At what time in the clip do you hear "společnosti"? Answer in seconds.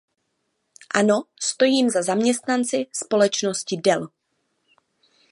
2.93-3.77